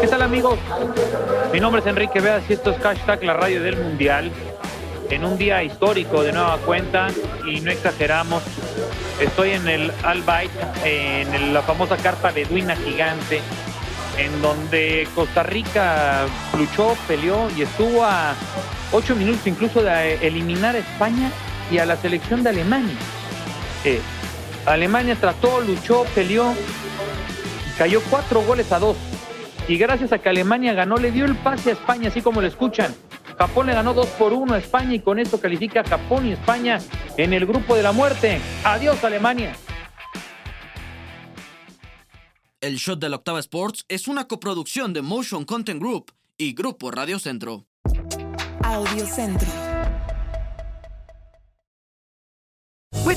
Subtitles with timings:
[0.00, 0.58] ¿Qué tal amigos?
[1.52, 4.30] Mi nombre es Enrique Veas y esto es Hashtag la radio del Mundial.
[5.10, 7.08] En un día histórico de nueva cuenta
[7.46, 8.42] y no exageramos,
[9.20, 10.22] estoy en el Al
[10.84, 13.40] en la famosa carpa beduina gigante,
[14.16, 18.34] en donde Costa Rica luchó, peleó y estuvo a
[18.92, 21.30] ocho minutos incluso de eliminar a España
[21.70, 22.96] y a la selección de Alemania.
[23.84, 24.00] Eh,
[24.66, 26.54] Alemania trató, luchó, peleó,
[27.78, 28.96] cayó cuatro goles a dos
[29.68, 32.46] y gracias a que Alemania ganó, le dio el pase a España, así como lo
[32.46, 32.94] escuchan.
[33.38, 36.32] Japón le ganó 2 por 1 a España y con esto califica a Japón y
[36.32, 36.78] España
[37.16, 38.38] en el grupo de la muerte.
[38.64, 39.56] Adiós Alemania.
[42.60, 46.90] El Shot de la Octava Sports es una coproducción de Motion Content Group y Grupo
[46.90, 47.64] Radio Centro.
[48.62, 49.48] Audio Centro.